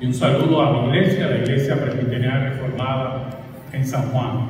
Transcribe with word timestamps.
Y 0.00 0.06
un 0.06 0.14
saludo 0.14 0.62
a 0.62 0.72
mi 0.72 0.88
iglesia, 0.88 1.28
la 1.28 1.36
Iglesia 1.36 1.76
Presbiteriana 1.76 2.48
Reformada 2.48 3.38
en 3.70 3.84
San 3.84 4.10
Juan, 4.10 4.48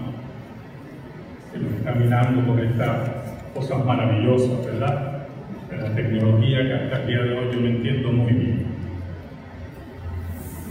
que 1.53 1.58
nos 1.58 1.73
está 1.73 1.91
mirando 1.92 2.46
por 2.46 2.60
estas 2.60 3.10
cosas 3.52 3.84
maravillosas, 3.84 4.65
¿verdad? 4.65 5.26
De 5.68 5.76
la 5.76 5.92
tecnología 5.92 6.63
que 6.63 6.73
hasta 6.73 7.00
el 7.00 7.07
día 7.08 7.23
de 7.23 7.33
hoy 7.36 7.47
yo 7.52 7.60
no 7.63 7.67
entiendo 7.67 8.12
muy 8.12 8.32
bien. 8.32 8.64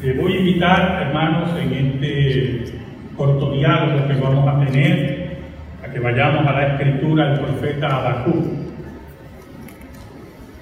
Les 0.02 0.18
voy 0.18 0.32
a 0.32 0.39
invitar, 0.39 1.02
hermanos, 1.07 1.50
en 1.59 1.73
este 1.73 2.80
corto 3.18 3.52
diálogo 3.52 4.07
que 4.07 4.14
vamos 4.14 4.48
a 4.48 4.66
tener, 4.66 5.39
a 5.84 5.91
que 5.91 6.00
vayamos 6.00 6.48
a 6.48 6.54
la 6.54 6.68
escritura 6.68 7.32
del 7.32 7.39
profeta 7.41 7.98
Habacuc. 7.98 8.46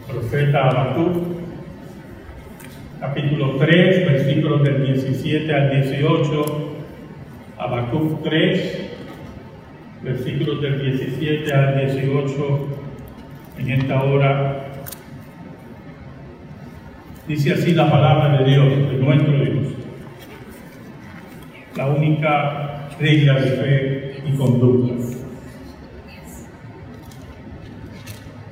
Profeta 0.08 0.70
Habacuc, 0.70 1.37
capítulo 3.00 3.58
3, 3.58 4.12
versículos 4.12 4.64
del 4.64 4.86
17 4.86 5.54
al 5.54 5.70
18, 5.84 6.46
Habacuc 7.60 8.24
3, 8.24 8.90
versículos 10.02 10.62
del 10.62 10.82
17 10.82 11.54
al 11.54 11.88
18, 11.88 12.68
en 13.60 13.72
esta 13.72 14.04
hora. 14.04 14.64
Dice 17.28 17.54
así 17.54 17.74
la 17.74 17.92
palabra 17.92 18.40
de 18.40 18.46
Dios, 18.50 18.92
de 18.92 18.98
nuestro 18.98 19.34
Dios, 19.34 19.74
la 21.76 21.88
única 21.88 22.90
regla 23.00 23.34
de 23.36 23.50
fe 23.50 24.16
y 24.26 24.38
conducta. 24.38 24.94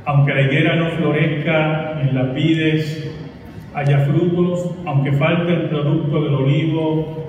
Aunque 0.08 0.36
la 0.36 0.42
higuera 0.42 0.76
no 0.76 0.92
florezca 0.92 2.00
en 2.00 2.14
las 2.14 2.34
vides, 2.36 3.16
haya 3.76 4.00
frutos, 4.06 4.72
aunque 4.86 5.12
falte 5.12 5.54
el 5.54 5.64
producto 5.64 6.24
del 6.24 6.34
olivo 6.34 7.28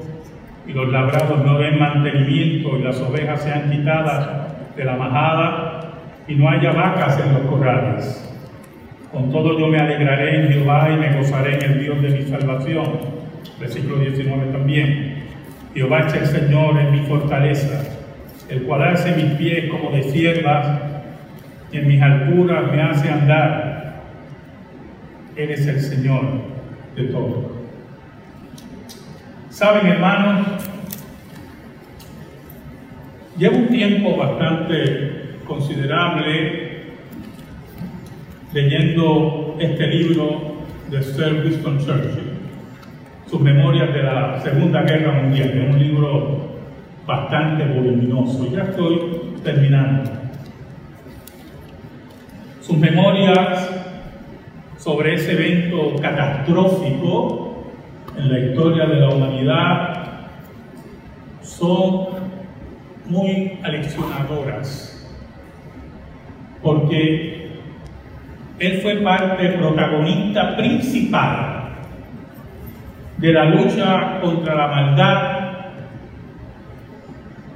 y 0.64 0.72
los 0.72 0.88
labrados 0.90 1.44
no 1.44 1.58
den 1.58 1.78
mantenimiento 1.78 2.78
y 2.78 2.82
las 2.82 3.00
ovejas 3.00 3.42
sean 3.42 3.70
quitadas 3.70 4.76
de 4.76 4.84
la 4.84 4.96
majada 4.96 5.80
y 6.28 6.36
no 6.36 6.48
haya 6.48 6.70
vacas 6.70 7.20
en 7.20 7.34
los 7.34 7.42
corrales. 7.42 8.22
Con 9.10 9.32
todo 9.32 9.58
yo 9.58 9.66
me 9.66 9.78
alegraré 9.78 10.42
en 10.42 10.52
Jehová 10.52 10.88
y 10.92 10.96
me 10.96 11.16
gozaré 11.16 11.56
en 11.56 11.62
el 11.72 11.80
Dios 11.80 12.02
de 12.02 12.10
mi 12.10 12.22
salvación. 12.22 12.84
Versículo 13.58 13.98
19 13.98 14.52
también. 14.52 15.24
Jehová 15.74 16.06
es 16.06 16.14
el 16.14 16.26
Señor, 16.26 16.78
en 16.78 16.92
mi 16.92 17.00
fortaleza, 17.00 17.82
el 18.48 18.62
cual 18.62 18.82
hace 18.82 19.16
mis 19.16 19.32
pies 19.32 19.68
como 19.70 19.90
de 19.90 20.04
siervas 20.04 20.80
y 21.72 21.78
en 21.78 21.88
mis 21.88 22.00
alturas 22.00 22.70
me 22.70 22.82
hace 22.82 23.10
andar 23.10 23.65
él 25.36 25.50
es 25.50 25.66
el 25.66 25.80
Señor 25.80 26.22
de 26.96 27.04
todo. 27.04 27.50
Saben, 29.50 29.86
hermanos, 29.86 30.46
llevo 33.38 33.56
un 33.56 33.68
tiempo 33.68 34.16
bastante 34.16 35.36
considerable 35.46 36.66
leyendo 38.52 39.56
este 39.60 39.86
libro 39.86 40.56
de 40.90 41.02
Sir 41.02 41.42
Winston 41.44 41.78
Churchill, 41.78 42.32
sus 43.30 43.40
memorias 43.40 43.92
de 43.92 44.02
la 44.02 44.40
Segunda 44.42 44.82
Guerra 44.82 45.20
Mundial. 45.20 45.50
Es 45.50 45.74
un 45.74 45.78
libro 45.78 46.46
bastante 47.06 47.64
voluminoso. 47.64 48.50
Ya 48.50 48.62
estoy 48.62 49.00
terminando. 49.44 50.10
Sus 52.62 52.78
memorias 52.78 53.85
sobre 54.86 55.14
ese 55.14 55.32
evento 55.32 56.00
catastrófico 56.00 57.64
en 58.16 58.32
la 58.32 58.38
historia 58.38 58.86
de 58.86 59.00
la 59.00 59.08
humanidad 59.08 60.04
son 61.42 62.06
muy 63.06 63.58
aleccionadoras, 63.64 65.12
porque 66.62 67.50
él 68.60 68.80
fue 68.80 68.94
parte 68.98 69.48
protagonista 69.58 70.56
principal 70.56 71.70
de 73.16 73.32
la 73.32 73.44
lucha 73.46 74.20
contra 74.20 74.54
la 74.54 74.66
maldad, 74.68 75.48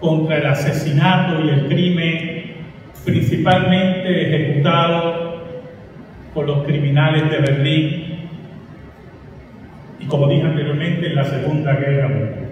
contra 0.01 0.37
el 0.37 0.47
asesinato 0.47 1.45
y 1.45 1.49
el 1.49 1.69
crimen, 1.69 2.55
principalmente 3.05 4.27
ejecutado 4.27 5.30
por 6.35 6.47
los 6.47 6.65
criminales 6.65 7.31
de 7.31 7.39
Berlín 7.39 8.11
y 9.99 10.07
como 10.07 10.29
dije 10.29 10.47
anteriormente 10.47 11.07
en 11.07 11.15
la 11.15 11.25
Segunda 11.25 11.75
Guerra 11.75 12.09
Mundial. 12.09 12.49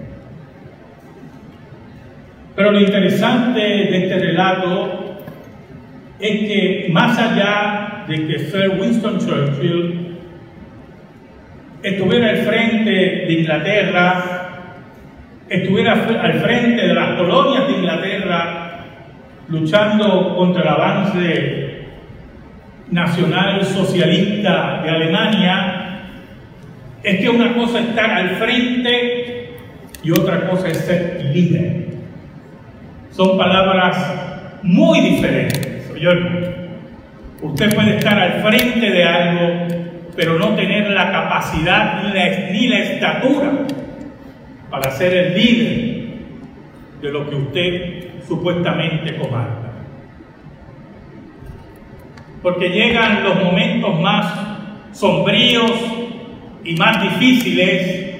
Pero 2.55 2.71
lo 2.71 2.79
interesante 2.79 3.59
de 3.59 3.97
este 4.03 4.19
relato 4.19 5.21
es 6.19 6.39
que 6.39 6.87
más 6.91 7.17
allá 7.17 8.05
de 8.07 8.27
que 8.27 8.39
Sir 8.39 8.77
Winston 8.79 9.19
Churchill 9.19 10.17
estuviera 11.81 12.29
al 12.31 12.37
frente 12.37 12.89
de 12.89 13.33
Inglaterra, 13.33 14.49
estuviera 15.47 15.93
al 15.93 16.33
frente 16.33 16.87
de 16.87 16.93
las 16.93 17.17
colonias 17.17 17.67
de 17.67 17.73
Inglaterra, 17.73 18.85
luchando 19.47 20.35
contra 20.35 20.61
el 20.61 20.67
avance 20.67 21.68
nacional 22.91 23.63
socialista 23.65 24.81
de 24.83 24.89
Alemania, 24.89 25.79
es 27.03 27.19
que 27.19 27.29
una 27.29 27.53
cosa 27.53 27.79
es 27.79 27.85
estar 27.87 28.09
al 28.11 28.29
frente 28.31 29.49
y 30.03 30.11
otra 30.11 30.49
cosa 30.49 30.67
es 30.67 30.77
ser 30.77 31.29
líder. 31.33 31.85
Son 33.11 33.37
palabras 33.37 34.61
muy 34.63 35.01
diferentes. 35.01 35.91
Usted 37.41 37.73
puede 37.73 37.97
estar 37.97 38.19
al 38.19 38.43
frente 38.43 38.89
de 38.91 39.03
algo, 39.03 39.67
pero 40.15 40.37
no 40.37 40.55
tener 40.55 40.89
la 40.89 41.11
capacidad 41.11 42.03
ni 42.03 42.13
la, 42.13 42.51
ni 42.51 42.67
la 42.67 42.79
estatura 42.79 43.51
para 44.69 44.91
ser 44.91 45.13
el 45.13 45.35
líder 45.35 45.99
de 47.01 47.11
lo 47.11 47.29
que 47.29 47.35
usted 47.35 48.23
supuestamente 48.27 49.15
comanda 49.15 49.58
porque 52.41 52.69
llegan 52.69 53.23
los 53.23 53.43
momentos 53.43 53.99
más 53.99 54.33
sombríos 54.93 55.71
y 56.63 56.75
más 56.75 57.01
difíciles, 57.01 58.15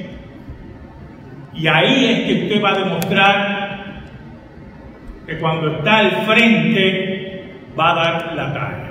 y 1.53 1.67
ahí 1.67 2.05
es 2.05 2.19
que 2.21 2.43
usted 2.43 2.63
va 2.63 2.71
a 2.71 2.79
demostrar 2.79 4.03
que 5.27 5.37
cuando 5.37 5.75
está 5.75 5.97
al 5.97 6.11
frente 6.25 7.43
va 7.77 7.91
a 7.91 7.95
dar 7.95 8.35
la 8.35 8.53
talla. 8.53 8.89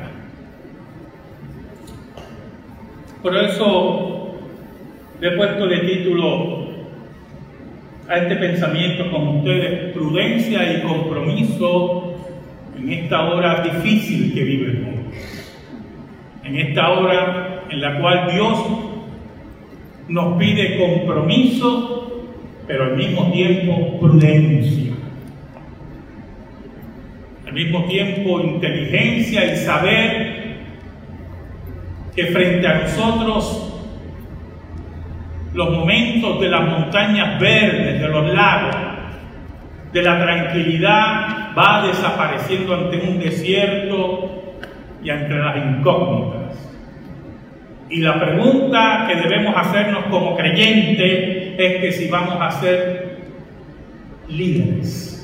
Por 3.23 3.37
eso 3.37 4.35
le 5.21 5.29
he 5.29 5.37
puesto 5.37 5.67
de 5.67 5.79
título 5.79 6.69
a 8.09 8.17
este 8.17 8.37
pensamiento 8.37 9.11
con 9.11 9.29
ustedes, 9.39 9.93
prudencia 9.93 10.73
y 10.73 10.83
compromiso 10.83 12.08
en 12.79 12.93
esta 12.93 13.23
hora 13.29 13.63
difícil 13.63 14.33
que 14.33 14.45
vive 14.45 14.67
el 14.67 14.81
mundo 14.81 14.99
en 16.49 16.57
esta 16.57 16.91
hora 16.91 17.65
en 17.69 17.81
la 17.81 18.01
cual 18.01 18.31
Dios 18.33 18.59
nos 20.09 20.39
pide 20.39 20.79
compromiso, 20.79 22.27
pero 22.67 22.85
al 22.85 22.97
mismo 22.97 23.31
tiempo 23.31 24.01
prudencia. 24.01 24.93
Al 27.47 27.53
mismo 27.53 27.85
tiempo 27.85 28.41
inteligencia 28.41 29.53
y 29.53 29.57
saber 29.57 30.39
que 32.17 32.27
frente 32.27 32.67
a 32.67 32.81
nosotros 32.81 33.65
los 35.53 35.71
momentos 35.71 36.41
de 36.41 36.49
las 36.49 36.63
montañas 36.63 37.39
verdes, 37.39 38.01
de 38.01 38.09
los 38.09 38.35
lagos, 38.35 38.77
de 39.93 40.03
la 40.03 40.19
tranquilidad 40.23 41.38
va 41.57 41.87
desapareciendo 41.87 42.75
ante 42.75 42.99
un 42.99 43.19
desierto 43.19 44.55
y 45.03 45.11
entre 45.11 45.39
las 45.39 45.57
incógnitas. 45.57 46.49
Y 47.91 48.01
la 48.01 48.21
pregunta 48.21 49.07
que 49.09 49.17
debemos 49.17 49.55
hacernos 49.57 50.05
como 50.05 50.37
creyentes 50.37 51.55
es 51.59 51.81
que 51.81 51.93
si 51.93 52.09
vamos 52.09 52.37
a 52.41 52.51
ser 52.51 53.19
líderes, 54.29 55.15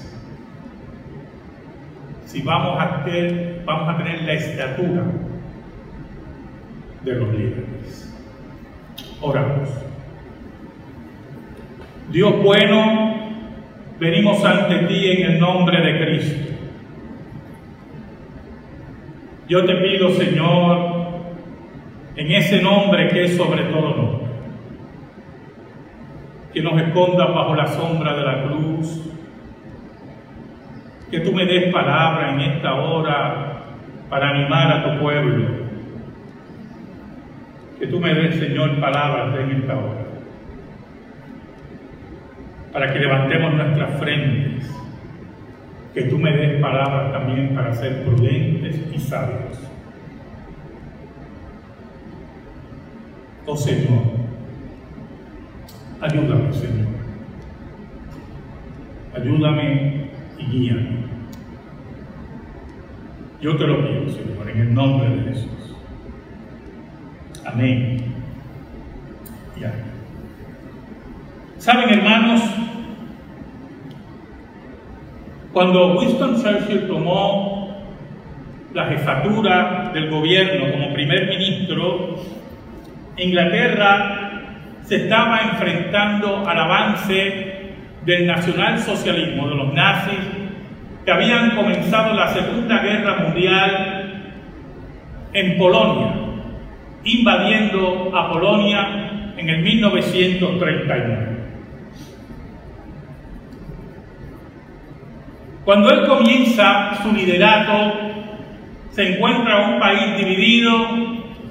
si 2.24 2.42
vamos 2.42 2.80
a, 2.80 3.04
tener, 3.04 3.62
vamos 3.64 3.94
a 3.94 3.98
tener 3.98 4.22
la 4.22 4.32
estatura 4.32 5.04
de 7.04 7.12
los 7.12 7.28
líderes. 7.34 8.14
Oramos. 9.20 9.68
Dios 12.10 12.42
bueno, 12.42 13.23
venimos 14.04 14.44
ante 14.44 14.80
ti 14.80 15.12
en 15.12 15.32
el 15.32 15.40
nombre 15.40 15.80
de 15.80 16.04
Cristo. 16.04 16.52
Yo 19.48 19.64
te 19.64 19.74
pido, 19.76 20.10
Señor, 20.10 21.06
en 22.14 22.32
ese 22.32 22.60
nombre 22.60 23.08
que 23.08 23.24
es 23.24 23.36
sobre 23.36 23.62
todo 23.64 23.96
nombre, 23.96 24.26
que 26.52 26.62
nos 26.62 26.80
escondas 26.82 27.34
bajo 27.34 27.54
la 27.54 27.66
sombra 27.66 28.14
de 28.14 28.24
la 28.24 28.42
cruz, 28.42 29.10
que 31.10 31.20
tú 31.20 31.32
me 31.32 31.46
des 31.46 31.72
palabra 31.72 32.32
en 32.34 32.40
esta 32.40 32.74
hora 32.74 33.62
para 34.10 34.28
animar 34.30 34.70
a 34.70 34.84
tu 34.84 35.00
pueblo, 35.00 35.46
que 37.80 37.86
tú 37.86 38.00
me 38.00 38.12
des, 38.12 38.38
Señor, 38.38 38.78
palabras 38.80 39.34
en 39.40 39.62
esta 39.62 39.74
hora, 39.74 40.03
para 42.74 42.92
que 42.92 42.98
levantemos 42.98 43.54
nuestras 43.54 44.00
frentes, 44.00 44.68
que 45.94 46.02
tú 46.02 46.18
me 46.18 46.36
des 46.36 46.60
palabras 46.60 47.12
también 47.12 47.54
para 47.54 47.72
ser 47.72 48.02
prudentes 48.02 48.84
y 48.92 48.98
sabios. 48.98 49.60
Oh 53.46 53.56
Señor, 53.56 54.24
Ayúdame, 56.00 56.52
Señor. 56.52 56.88
Ayúdame 59.16 60.10
y 60.36 60.44
guíame. 60.44 61.04
Yo 63.40 63.56
te 63.56 63.66
lo 63.66 63.86
pido, 63.86 64.08
Señor, 64.10 64.50
en 64.50 64.60
el 64.60 64.74
nombre 64.74 65.08
de 65.08 65.22
Jesús. 65.22 65.76
Amén. 67.46 68.04
Y 69.56 69.64
amén. 69.64 69.84
Saben, 71.56 71.88
hermanos, 71.88 72.42
cuando 75.54 75.96
Winston 75.96 76.42
Churchill 76.42 76.88
tomó 76.88 77.72
la 78.74 78.86
jefatura 78.86 79.92
del 79.94 80.10
gobierno 80.10 80.72
como 80.72 80.92
primer 80.92 81.28
ministro, 81.28 82.16
Inglaterra 83.16 84.42
se 84.82 84.96
estaba 84.96 85.42
enfrentando 85.42 86.44
al 86.44 86.58
avance 86.58 87.72
del 88.04 88.26
nacionalsocialismo, 88.26 89.48
de 89.48 89.54
los 89.54 89.72
nazis, 89.72 90.18
que 91.04 91.12
habían 91.12 91.50
comenzado 91.54 92.14
la 92.14 92.34
Segunda 92.34 92.82
Guerra 92.82 93.16
Mundial 93.22 94.32
en 95.32 95.56
Polonia, 95.56 96.14
invadiendo 97.04 98.10
a 98.12 98.32
Polonia 98.32 99.32
en 99.36 99.48
el 99.48 99.62
1939. 99.62 101.33
Cuando 105.64 105.90
él 105.90 106.06
comienza 106.06 107.02
su 107.02 107.12
liderato, 107.12 107.94
se 108.90 109.14
encuentra 109.14 109.70
un 109.70 109.80
país 109.80 110.16
dividido, 110.18 110.72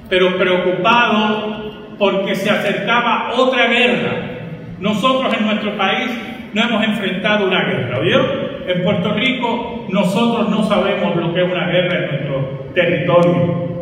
pero 0.07 0.37
preocupado 0.37 1.95
porque 1.97 2.35
se 2.35 2.49
acercaba 2.49 3.31
otra 3.35 3.67
guerra. 3.67 4.11
Nosotros 4.79 5.33
en 5.33 5.45
nuestro 5.45 5.75
país 5.77 6.11
no 6.53 6.61
hemos 6.61 6.83
enfrentado 6.83 7.47
una 7.47 7.63
guerra, 7.63 7.99
¿oyó? 7.99 8.21
En 8.67 8.83
Puerto 8.83 9.13
Rico 9.13 9.87
nosotros 9.89 10.49
no 10.49 10.63
sabemos 10.63 11.15
lo 11.15 11.33
que 11.33 11.41
es 11.41 11.51
una 11.51 11.67
guerra 11.67 11.97
en 11.97 12.07
nuestro 12.11 12.69
territorio. 12.75 13.73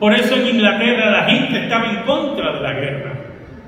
Por 0.00 0.14
eso 0.14 0.36
en 0.36 0.48
Inglaterra 0.48 1.10
la 1.10 1.24
gente 1.24 1.58
estaba 1.58 1.90
en 1.90 1.96
contra 2.02 2.52
de 2.52 2.60
la 2.60 2.72
guerra, 2.72 3.12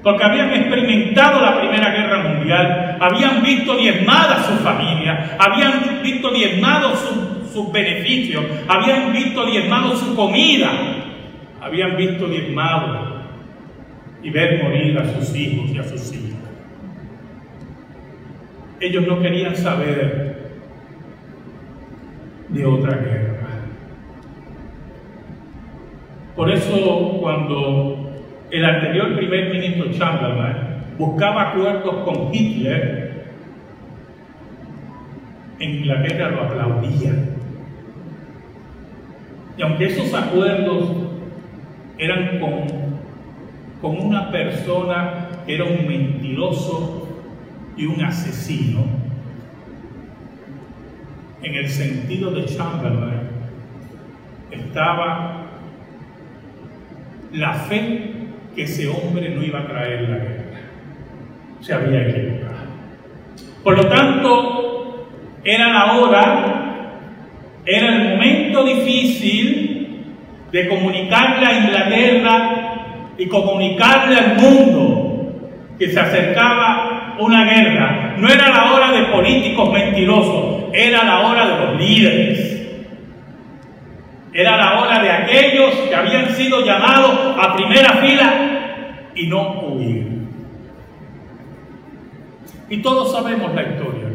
porque 0.02 0.24
habían 0.24 0.52
experimentado 0.52 1.40
la 1.40 1.58
Primera 1.58 1.90
Guerra 1.90 2.28
Mundial, 2.28 2.98
habían 3.00 3.42
visto 3.42 3.76
diezmada 3.76 4.42
su 4.44 4.54
familia, 4.62 5.36
habían 5.38 6.02
visto 6.02 6.30
diezmados 6.30 7.00
sus 7.52 7.72
beneficios, 7.72 8.44
habían 8.68 9.12
visto 9.12 9.46
diezmado 9.46 9.96
su 9.96 10.14
comida, 10.14 10.70
habían 11.60 11.96
visto 11.96 12.28
diezmado 12.28 13.18
y 14.22 14.30
ver 14.30 14.62
morir 14.62 14.98
a 14.98 15.04
sus 15.14 15.34
hijos 15.34 15.70
y 15.70 15.78
a 15.78 15.84
sus 15.84 16.12
hijas. 16.12 16.38
Ellos 18.80 19.06
no 19.06 19.20
querían 19.20 19.56
saber 19.56 20.52
de 22.48 22.64
otra 22.64 22.96
guerra. 22.96 23.48
Por 26.36 26.50
eso 26.50 27.18
cuando 27.20 27.97
el 28.50 28.64
anterior 28.64 29.16
primer 29.16 29.50
ministro 29.50 29.92
Chamberlain 29.92 30.56
buscaba 30.98 31.50
acuerdos 31.50 32.04
con 32.04 32.34
Hitler, 32.34 33.24
en 35.58 35.70
Inglaterra 35.70 36.30
lo 36.30 36.42
aplaudían. 36.42 37.30
Y 39.56 39.62
aunque 39.62 39.86
esos 39.86 40.14
acuerdos 40.14 40.90
eran 41.98 42.38
con 42.38 42.88
con 43.80 43.98
una 43.98 44.30
persona 44.30 45.28
que 45.46 45.54
era 45.54 45.64
un 45.64 45.86
mentiroso 45.86 47.08
y 47.76 47.86
un 47.86 48.02
asesino, 48.02 48.84
en 51.42 51.54
el 51.54 51.68
sentido 51.68 52.32
de 52.32 52.44
Chamberlain, 52.46 53.28
estaba 54.50 55.44
la 57.32 57.54
fe 57.54 58.17
que 58.58 58.64
ese 58.64 58.88
hombre 58.88 59.28
no 59.28 59.40
iba 59.40 59.60
a 59.60 59.68
traer 59.68 60.00
la 60.00 60.16
guerra. 60.16 60.58
Se 61.60 61.72
había 61.72 62.08
equivocado. 62.08 62.66
Por 63.62 63.76
lo 63.76 63.86
tanto, 63.86 65.08
era 65.44 65.72
la 65.72 65.92
hora, 65.92 66.90
era 67.64 67.86
el 67.86 68.08
momento 68.08 68.64
difícil 68.64 70.02
de 70.50 70.68
comunicarle 70.68 71.46
a 71.46 71.66
Inglaterra 71.66 72.74
y 73.16 73.28
comunicarle 73.28 74.16
al 74.16 74.34
mundo 74.38 75.38
que 75.78 75.90
se 75.90 76.00
acercaba 76.00 77.14
una 77.20 77.44
guerra. 77.44 78.16
No 78.18 78.28
era 78.28 78.48
la 78.48 78.72
hora 78.72 78.90
de 78.90 79.04
políticos 79.04 79.72
mentirosos, 79.72 80.64
era 80.72 81.04
la 81.04 81.20
hora 81.20 81.46
de 81.46 81.64
los 81.64 81.80
líderes. 81.80 82.54
Era 84.32 84.56
la 84.56 84.80
hora 84.80 85.00
de 85.00 85.10
aquellos 85.12 85.74
que 85.88 85.94
habían 85.94 86.30
sido 86.30 86.64
llamados 86.64 87.36
a 87.38 87.54
primera 87.54 87.92
fila 87.98 88.47
y 89.18 89.26
no 89.26 89.60
huir. 89.60 90.06
Y 92.70 92.82
todos 92.82 93.12
sabemos 93.12 93.54
la 93.54 93.62
historia. 93.62 94.08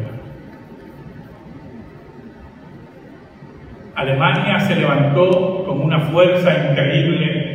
Alemania 3.94 4.58
se 4.60 4.76
levantó 4.76 5.64
con 5.64 5.80
una 5.80 6.00
fuerza 6.00 6.70
increíble 6.70 7.54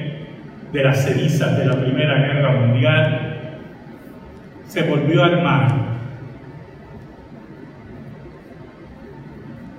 de 0.72 0.84
las 0.84 1.04
cenizas 1.04 1.58
de 1.58 1.66
la 1.66 1.82
Primera 1.82 2.16
Guerra 2.16 2.52
Mundial, 2.54 3.60
se 4.66 4.84
volvió 4.84 5.24
a 5.24 5.28
armar. 5.28 5.68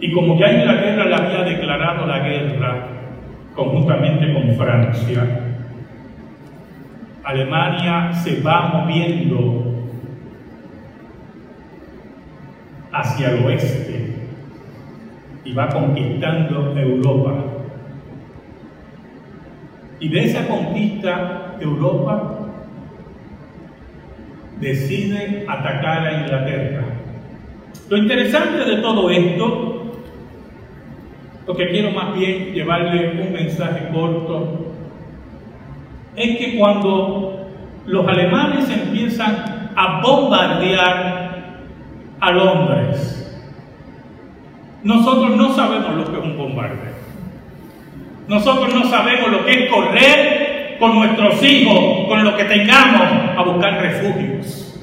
Y 0.01 0.13
como 0.13 0.39
ya 0.39 0.53
Inglaterra 0.53 1.05
le 1.05 1.15
había 1.15 1.43
declarado 1.45 2.07
la 2.07 2.19
guerra 2.21 2.87
conjuntamente 3.55 4.33
con 4.33 4.57
Francia, 4.57 5.40
Alemania 7.31 8.13
se 8.13 8.41
va 8.41 8.69
moviendo 8.69 9.65
hacia 12.93 13.31
el 13.31 13.45
oeste 13.45 14.17
y 15.45 15.53
va 15.53 15.69
conquistando 15.69 16.77
Europa. 16.77 17.35
Y 20.01 20.09
de 20.09 20.25
esa 20.25 20.49
conquista, 20.49 21.57
Europa 21.61 22.37
decide 24.59 25.45
atacar 25.49 26.07
a 26.07 26.21
Inglaterra. 26.23 26.85
Lo 27.89 27.97
interesante 27.97 28.65
de 28.65 28.77
todo 28.79 29.09
esto, 29.09 29.93
lo 31.47 31.57
que 31.57 31.69
quiero 31.69 31.93
más 31.93 32.15
bien 32.15 32.53
llevarle 32.53 33.23
un 33.23 33.33
mensaje 33.33 33.89
corto, 33.93 34.70
es 36.21 36.39
que 36.39 36.59
cuando 36.59 37.49
los 37.87 38.07
alemanes 38.07 38.69
empiezan 38.69 39.71
a 39.75 40.01
bombardear 40.01 41.61
a 42.21 42.31
Londres, 42.31 43.17
nosotros 44.83 45.37
no 45.37 45.55
sabemos 45.55 45.95
lo 45.95 46.05
que 46.05 46.19
es 46.19 46.25
un 46.25 46.39
bombardeo. 46.39 46.91
Nosotros 48.29 48.73
no 48.73 48.85
sabemos 48.85 49.31
lo 49.31 49.45
que 49.45 49.65
es 49.65 49.71
correr 49.71 50.77
con 50.79 50.95
nuestros 50.95 51.43
hijos, 51.43 52.09
con 52.09 52.25
lo 52.25 52.37
que 52.37 52.45
tengamos, 52.45 53.03
a 53.37 53.43
buscar 53.43 53.81
refugios. 53.81 54.81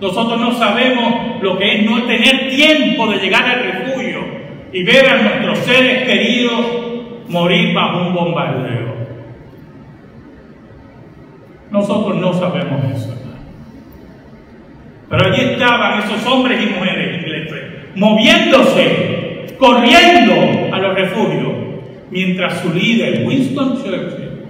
Nosotros 0.00 0.40
no 0.40 0.52
sabemos 0.54 1.42
lo 1.42 1.58
que 1.58 1.76
es 1.76 1.90
no 1.90 2.02
tener 2.04 2.48
tiempo 2.48 3.06
de 3.08 3.18
llegar 3.18 3.44
al 3.44 3.62
refugio 3.62 4.20
y 4.72 4.82
ver 4.82 5.08
a 5.08 5.22
nuestros 5.22 5.58
seres 5.58 6.04
queridos 6.04 6.60
morir 7.28 7.74
bajo 7.74 8.06
un 8.06 8.14
bombardeo. 8.14 9.09
Nosotros 11.70 12.16
no 12.16 12.32
sabemos 12.32 12.84
eso. 12.92 13.14
Pero 15.08 15.24
allí 15.24 15.40
estaban 15.40 16.00
esos 16.00 16.24
hombres 16.26 16.60
y 16.62 16.74
mujeres 16.74 17.20
ingleses, 17.20 17.62
moviéndose, 17.96 19.56
corriendo 19.58 20.74
a 20.74 20.78
los 20.78 20.94
refugios 20.94 21.70
mientras 22.10 22.60
su 22.60 22.72
líder, 22.72 23.26
Winston 23.26 23.76
Churchill, 23.76 24.44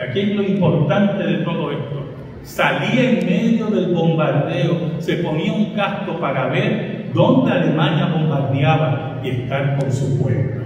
aquí 0.00 0.20
es 0.20 0.36
lo 0.36 0.42
importante 0.42 1.24
de 1.24 1.38
todo 1.38 1.72
esto, 1.72 2.06
salía 2.42 3.10
en 3.10 3.26
medio 3.26 3.66
del 3.66 3.92
bombardeo, 3.92 5.00
se 5.00 5.16
ponía 5.16 5.52
un 5.52 5.74
casco 5.74 6.18
para 6.18 6.46
ver 6.48 7.10
dónde 7.12 7.52
Alemania 7.52 8.06
bombardeaba 8.06 9.20
y 9.22 9.30
estar 9.30 9.76
con 9.78 9.92
su 9.92 10.22
pueblo. 10.22 10.64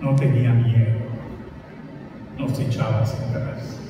No 0.00 0.14
tenía 0.14 0.52
miedo, 0.52 0.95
no 2.38 2.48
se 2.48 2.64
echaba 2.64 2.98
atrás. 2.98 3.80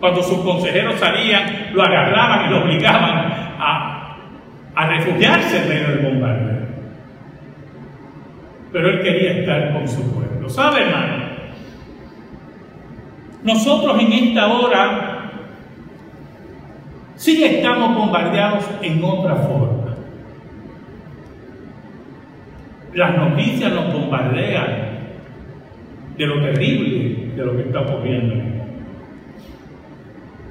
Cuando 0.00 0.22
sus 0.22 0.38
consejeros 0.40 0.98
salían, 1.00 1.70
lo 1.72 1.82
agarraban 1.82 2.46
y 2.46 2.50
lo 2.50 2.64
obligaban 2.64 3.32
a, 3.58 4.16
a 4.74 4.86
refugiarse 4.88 5.62
en 5.62 5.68
medio 5.68 5.88
del 5.88 5.98
bombardeo. 6.00 6.64
Pero 8.72 8.88
él 8.90 9.02
quería 9.02 9.32
estar 9.32 9.72
con 9.72 9.88
su 9.88 10.02
pueblo. 10.12 10.48
¿Sabe, 10.48 10.82
hermano? 10.82 11.24
Nosotros 13.44 14.00
en 14.00 14.12
esta 14.12 14.46
hora 14.48 15.30
sí 17.14 17.42
estamos 17.44 17.94
bombardeados 17.94 18.64
en 18.82 19.02
otra 19.02 19.36
forma. 19.36 19.94
Las 22.94 23.16
noticias 23.16 23.72
nos 23.72 23.92
bombardean 23.92 24.83
de 26.16 26.26
lo 26.26 26.40
terrible 26.40 27.34
de 27.36 27.44
lo 27.44 27.56
que 27.56 27.62
está 27.62 27.80
ocurriendo 27.80 28.54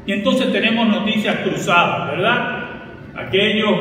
y 0.05 0.11
entonces 0.11 0.51
tenemos 0.51 0.87
noticias 0.87 1.37
cruzadas, 1.37 2.11
¿verdad? 2.11 2.65
Aquellos 3.15 3.79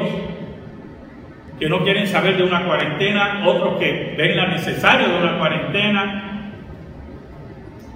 que 1.59 1.69
no 1.69 1.83
quieren 1.83 2.07
saber 2.07 2.37
de 2.37 2.45
una 2.45 2.65
cuarentena, 2.65 3.43
otros 3.47 3.79
que 3.79 4.15
ven 4.17 4.37
la 4.37 4.47
necesario 4.49 5.09
de 5.09 5.19
una 5.19 5.39
cuarentena. 5.39 6.53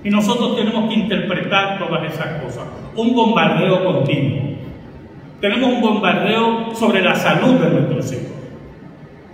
Y 0.03 0.11
nosotros 0.11 0.57
tenemos 0.57 0.89
que 0.89 0.95
interpretar 0.95 1.79
todas 1.79 2.13
esas 2.13 2.43
cosas. 2.43 2.65
Un 2.97 3.15
bombardeo 3.15 3.85
continuo. 3.85 4.57
Tenemos 5.41 5.75
un 5.75 5.81
bombardeo 5.81 6.75
sobre 6.75 7.03
la 7.03 7.15
salud 7.15 7.61
de 7.61 7.71
nuestros 7.71 8.13
hijos, 8.13 8.33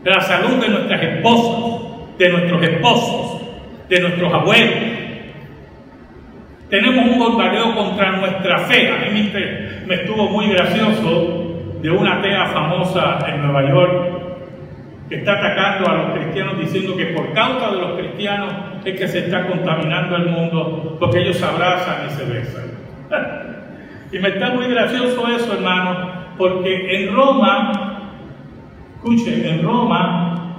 de 0.02 0.11
la 0.11 0.21
salud 0.21 0.61
de 0.61 0.68
nuestras 0.68 1.02
esposas, 1.02 2.18
de 2.18 2.28
nuestros 2.28 2.62
esposos, 2.62 3.31
de 3.92 4.00
nuestros 4.00 4.32
abuelos, 4.32 4.75
tenemos 6.70 7.04
un 7.04 7.18
bombardeo 7.18 7.75
contra 7.75 8.12
nuestra 8.12 8.58
fe. 8.61 8.90
A 8.90 9.11
mí 9.11 9.30
me, 9.87 9.94
estuvo 9.94 10.30
muy 10.30 10.49
gracioso 10.49 11.76
de 11.82 11.90
una 11.90 12.18
atea 12.18 12.46
famosa 12.46 13.18
en 13.28 13.42
Nueva 13.42 13.68
York 13.68 14.12
que 15.11 15.16
está 15.16 15.32
atacando 15.32 15.90
a 15.90 15.94
los 15.94 16.12
cristianos 16.18 16.58
diciendo 16.58 16.96
que 16.96 17.06
por 17.06 17.34
causa 17.34 17.70
de 17.70 17.76
los 17.76 17.99
cristianos 17.99 18.54
es 18.82 18.99
que 18.99 19.08
se 19.08 19.18
está 19.18 19.46
contaminando 19.46 20.16
el 20.16 20.28
mundo 20.30 20.96
porque 20.99 21.18
ellos 21.20 21.37
se 21.37 21.44
abrazan 21.44 22.06
y 22.06 22.11
se 22.12 22.25
besan. 22.25 22.64
y 24.12 24.18
me 24.18 24.28
está 24.28 24.54
muy 24.54 24.68
gracioso 24.68 25.28
eso, 25.28 25.52
hermano, 25.52 26.12
porque 26.38 26.96
en 26.96 27.14
Roma, 27.14 28.08
escuchen, 28.94 29.44
en 29.44 29.62
Roma, 29.62 30.56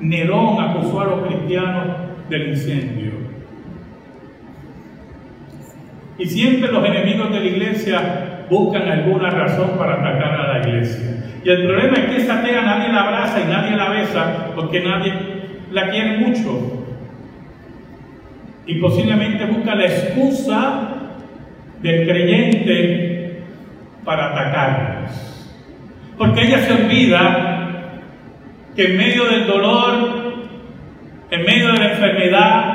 Nerón 0.00 0.58
acusó 0.58 1.02
a 1.02 1.04
los 1.04 1.26
cristianos 1.26 1.99
del 2.30 2.48
incendio. 2.48 3.12
Y 6.18 6.26
siempre 6.26 6.70
los 6.70 6.84
enemigos 6.84 7.32
de 7.32 7.40
la 7.40 7.46
iglesia 7.46 8.46
buscan 8.48 8.88
alguna 8.88 9.30
razón 9.30 9.70
para 9.78 9.94
atacar 9.94 10.40
a 10.40 10.58
la 10.58 10.68
iglesia. 10.68 11.24
Y 11.42 11.48
el 11.48 11.66
problema 11.66 11.94
es 11.94 12.04
que 12.06 12.16
esa 12.18 12.40
atea 12.40 12.62
nadie 12.62 12.92
la 12.92 13.02
abraza 13.02 13.40
y 13.40 13.50
nadie 13.50 13.76
la 13.76 13.88
besa 13.90 14.52
porque 14.54 14.80
nadie 14.80 15.12
la 15.70 15.90
quiere 15.90 16.18
mucho. 16.18 16.84
Y 18.66 18.74
posiblemente 18.74 19.46
busca 19.46 19.74
la 19.74 19.84
excusa 19.86 20.88
del 21.80 22.06
creyente 22.06 23.42
para 24.04 24.32
atacarnos. 24.32 25.10
Porque 26.18 26.42
ella 26.42 26.58
se 26.58 26.72
olvida 26.74 27.60
que 28.76 28.84
en 28.84 28.96
medio 28.98 29.24
del 29.24 29.46
dolor, 29.46 30.19
en 31.30 31.44
medio 31.44 31.72
de 31.72 31.78
la 31.78 31.90
enfermedad, 31.92 32.74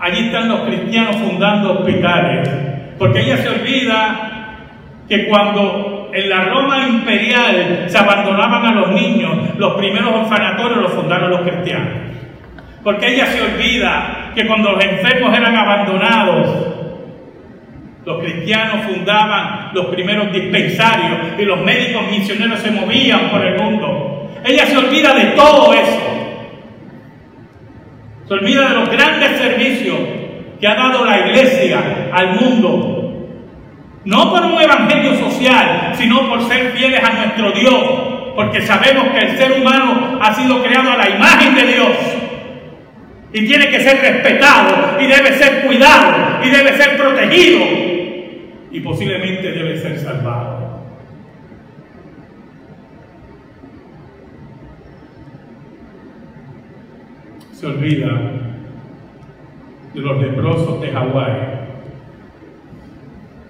allí 0.00 0.26
están 0.26 0.48
los 0.48 0.60
cristianos 0.60 1.16
fundando 1.16 1.72
hospitales 1.72 2.48
porque 2.98 3.20
ella 3.20 3.36
se 3.38 3.48
olvida 3.48 4.30
que 5.08 5.26
cuando 5.26 6.10
en 6.12 6.30
la 6.30 6.44
Roma 6.44 6.86
imperial 6.88 7.84
se 7.88 7.98
abandonaban 7.98 8.66
a 8.66 8.72
los 8.72 8.92
niños, 8.92 9.36
los 9.58 9.74
primeros 9.74 10.12
orfanatorios 10.14 10.82
los 10.82 10.92
fundaron 10.92 11.30
los 11.30 11.40
cristianos. 11.40 11.88
Porque 12.82 13.14
ella 13.14 13.26
se 13.26 13.42
olvida 13.42 14.30
que 14.34 14.46
cuando 14.46 14.72
los 14.72 14.84
enfermos 14.84 15.36
eran 15.36 15.56
abandonados, 15.56 16.66
los 18.04 18.22
cristianos 18.22 18.84
fundaban 18.84 19.70
los 19.72 19.86
primeros 19.86 20.30
dispensarios 20.30 21.38
y 21.38 21.42
los 21.44 21.60
médicos 21.62 22.02
misioneros 22.10 22.60
se 22.60 22.70
movían 22.70 23.30
por 23.30 23.44
el 23.44 23.60
mundo. 23.60 24.30
Ella 24.44 24.66
se 24.66 24.76
olvida 24.76 25.14
de 25.14 25.24
todo 25.32 25.72
eso. 25.72 26.13
Se 28.26 28.34
olvida 28.34 28.68
de 28.68 28.74
los 28.74 28.90
grandes 28.90 29.38
servicios 29.38 29.98
que 30.60 30.66
ha 30.66 30.74
dado 30.74 31.04
la 31.04 31.28
iglesia 31.28 32.08
al 32.12 32.40
mundo. 32.40 33.00
No 34.04 34.30
por 34.30 34.42
un 34.42 34.60
evangelio 34.60 35.14
social, 35.16 35.92
sino 35.94 36.28
por 36.28 36.42
ser 36.42 36.72
fieles 36.72 37.02
a 37.02 37.12
nuestro 37.12 37.52
Dios, 37.52 37.84
porque 38.34 38.62
sabemos 38.62 39.08
que 39.08 39.18
el 39.18 39.36
ser 39.36 39.52
humano 39.60 40.18
ha 40.20 40.34
sido 40.34 40.62
creado 40.62 40.92
a 40.92 40.96
la 40.96 41.10
imagen 41.10 41.54
de 41.54 41.66
Dios 41.66 41.90
y 43.32 43.46
tiene 43.46 43.68
que 43.68 43.80
ser 43.80 44.00
respetado 44.00 45.00
y 45.00 45.06
debe 45.06 45.32
ser 45.32 45.66
cuidado 45.66 46.40
y 46.44 46.50
debe 46.50 46.76
ser 46.76 46.96
protegido 46.96 47.60
y 48.70 48.80
posiblemente 48.80 49.52
debe 49.52 49.78
ser 49.78 49.98
salvado. 49.98 50.63
Se 57.64 57.70
olvida 57.70 58.20
de 59.94 60.00
los 60.02 60.20
leprosos 60.20 60.82
de 60.82 60.92
Hawái, 60.92 61.32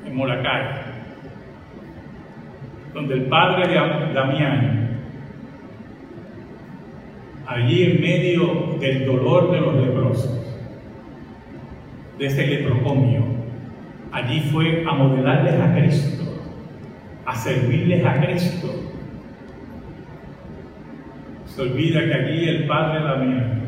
en 0.07 0.15
Molacay, 0.15 0.63
donde 2.95 3.15
el 3.15 3.23
padre 3.25 3.67
de 3.67 4.15
Damián, 4.15 5.01
allí 7.45 7.83
en 7.83 8.01
medio 8.01 8.77
del 8.79 9.05
dolor 9.05 9.51
de 9.51 9.61
los 9.61 9.75
leprosos, 9.85 10.47
de 12.17 12.27
ese 12.27 12.47
lepropomio, 12.47 13.25
allí 14.13 14.49
fue 14.53 14.85
a 14.89 14.93
modelarles 14.93 15.61
a 15.61 15.75
Cristo, 15.75 16.23
a 17.27 17.35
servirles 17.35 18.07
a 18.07 18.21
Cristo. 18.25 18.69
Se 21.47 21.63
olvida 21.63 22.05
que 22.05 22.15
allí 22.15 22.49
el 22.49 22.69
padre 22.69 23.03
Damián 23.03 23.64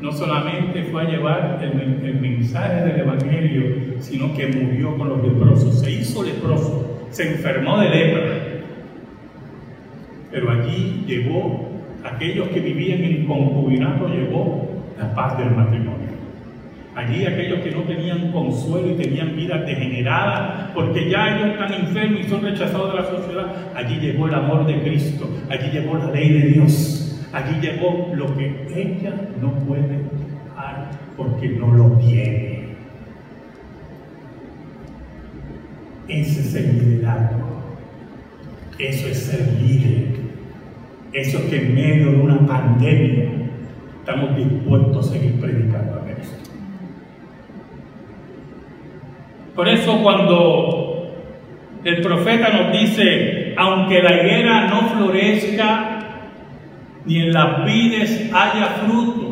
no 0.00 0.12
solamente 0.12 0.82
fue 0.84 1.02
a 1.02 1.04
llevar 1.04 1.60
el, 1.62 2.20
mensaje 2.20 2.84
del 2.84 3.00
Evangelio, 3.00 4.00
sino 4.00 4.34
que 4.34 4.48
murió 4.48 4.96
con 4.96 5.08
los 5.08 5.22
leprosos, 5.22 5.80
se 5.80 5.90
hizo 5.90 6.22
leproso, 6.22 7.06
se 7.10 7.32
enfermó 7.32 7.78
de 7.78 7.88
lepra. 7.88 8.22
Pero 10.30 10.50
allí 10.50 11.04
llegó, 11.06 11.70
aquellos 12.04 12.48
que 12.48 12.60
vivían 12.60 13.02
en 13.02 13.26
concubinato, 13.26 14.08
llegó 14.08 14.68
la 14.98 15.14
paz 15.14 15.38
del 15.38 15.50
matrimonio. 15.52 16.04
Allí 16.96 17.26
aquellos 17.26 17.60
que 17.60 17.72
no 17.72 17.82
tenían 17.82 18.30
consuelo 18.30 18.90
y 18.90 18.94
tenían 18.94 19.34
vida 19.34 19.58
degenerada, 19.58 20.70
porque 20.74 21.10
ya 21.10 21.36
ellos 21.36 21.50
están 21.52 21.72
enfermos 21.72 22.20
y 22.20 22.28
son 22.28 22.42
rechazados 22.42 22.92
de 22.92 23.00
la 23.00 23.06
sociedad, 23.06 23.46
allí 23.74 23.96
llegó 23.96 24.28
el 24.28 24.34
amor 24.34 24.66
de 24.66 24.80
Cristo, 24.80 25.28
allí 25.50 25.70
llegó 25.72 25.96
la 25.96 26.10
ley 26.10 26.28
de 26.32 26.48
Dios. 26.50 27.03
Allí 27.34 27.60
llegó 27.60 28.12
lo 28.14 28.32
que 28.36 28.44
ella 28.72 29.12
no 29.40 29.52
puede 29.66 29.98
dar 30.54 30.88
porque 31.16 31.48
no 31.48 31.66
lo 31.74 31.98
tiene. 31.98 32.68
Ese 36.06 36.40
es 36.42 36.54
el 36.54 36.78
liderazgo. 36.78 37.48
Eso 38.78 39.08
es 39.08 39.18
ser 39.18 39.52
líder. 39.60 40.14
Eso 41.12 41.38
es 41.38 41.44
que 41.46 41.56
en 41.56 41.74
medio 41.74 42.12
de 42.12 42.16
una 42.18 42.46
pandemia 42.46 43.30
estamos 43.98 44.36
dispuestos 44.36 45.08
a 45.08 45.12
seguir 45.14 45.40
predicando 45.40 45.96
a 45.96 46.04
Cristo. 46.04 46.50
Por 49.56 49.68
eso 49.68 50.00
cuando 50.04 51.14
el 51.82 52.00
profeta 52.00 52.48
nos 52.50 52.80
dice, 52.80 53.54
aunque 53.56 54.02
la 54.02 54.22
higuera 54.22 54.68
no 54.68 54.88
florezca, 54.90 55.93
ni 57.06 57.20
en 57.20 57.32
las 57.32 57.64
vides 57.64 58.30
haya 58.32 58.66
frutos. 58.84 59.24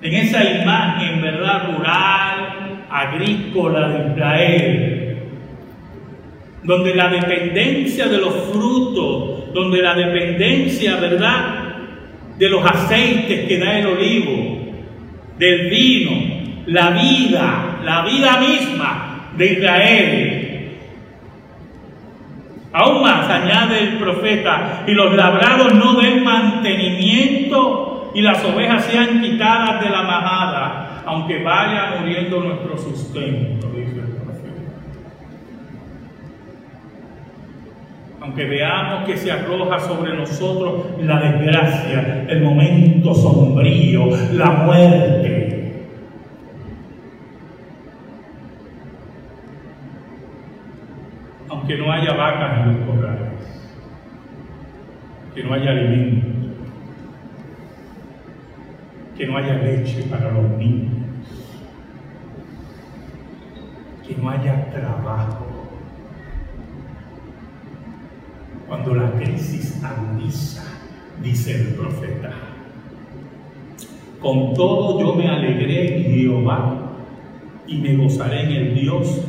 En 0.00 0.14
esa 0.14 0.62
imagen, 0.62 1.20
¿verdad? 1.20 1.76
Rural, 1.76 2.84
agrícola 2.90 3.88
de 3.88 4.12
Israel, 4.12 5.16
donde 6.62 6.94
la 6.94 7.08
dependencia 7.08 8.06
de 8.06 8.18
los 8.18 8.34
frutos, 8.52 9.52
donde 9.52 9.82
la 9.82 9.94
dependencia, 9.94 10.96
¿verdad? 10.96 11.64
De 12.38 12.48
los 12.48 12.64
aceites 12.64 13.48
que 13.48 13.58
da 13.58 13.78
el 13.78 13.86
olivo, 13.86 14.58
del 15.38 15.70
vino, 15.70 16.10
la 16.66 16.90
vida, 16.90 17.80
la 17.84 18.02
vida 18.04 18.40
misma 18.40 19.30
de 19.36 19.52
Israel. 19.52 20.47
Aún 22.72 23.02
más 23.02 23.28
añade 23.30 23.80
el 23.80 23.98
profeta, 23.98 24.84
y 24.86 24.92
los 24.92 25.14
labrados 25.14 25.74
no 25.74 25.94
den 25.94 26.22
mantenimiento 26.22 28.10
y 28.14 28.20
las 28.20 28.44
ovejas 28.44 28.84
sean 28.84 29.20
quitadas 29.20 29.82
de 29.82 29.90
la 29.90 30.02
majada, 30.02 31.02
aunque 31.06 31.42
vaya 31.42 31.96
muriendo 31.98 32.40
nuestro 32.40 32.76
sustento, 32.76 33.68
dice 33.68 34.00
el 34.00 34.16
profeta. 34.16 34.62
Aunque 38.20 38.44
veamos 38.44 39.06
que 39.06 39.16
se 39.16 39.32
arroja 39.32 39.78
sobre 39.78 40.14
nosotros 40.14 40.86
la 41.00 41.20
desgracia, 41.20 42.26
el 42.28 42.42
momento 42.42 43.14
sombrío, 43.14 44.10
la 44.32 44.50
muerte, 44.50 45.37
que 51.68 51.76
no 51.76 51.92
haya 51.92 52.14
vacas 52.14 52.60
en 52.60 52.78
los 52.78 52.86
corrales, 52.86 53.28
que 55.34 55.44
no 55.44 55.52
haya 55.52 55.70
alimento, 55.70 56.26
que 59.14 59.26
no 59.26 59.36
haya 59.36 59.52
leche 59.52 60.04
para 60.04 60.32
los 60.32 60.48
niños, 60.52 60.94
que 64.06 64.16
no 64.16 64.30
haya 64.30 64.70
trabajo. 64.70 65.46
Cuando 68.66 68.94
la 68.94 69.12
crisis 69.12 69.84
agudiza, 69.84 70.64
dice 71.22 71.54
el 71.54 71.74
profeta, 71.74 72.30
con 74.22 74.54
todo 74.54 74.98
yo 74.98 75.14
me 75.14 75.28
alegré 75.28 75.98
en 75.98 76.14
Jehová 76.14 76.92
y 77.66 77.76
me 77.76 77.94
gozaré 77.94 78.44
en 78.44 78.52
el 78.52 78.74
Dios 78.74 79.20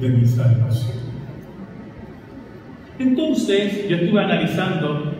de 0.00 0.08
mi 0.08 0.26
salvación. 0.26 1.01
Entonces 2.98 3.88
yo 3.88 3.96
estuve 3.96 4.22
analizando, 4.22 5.14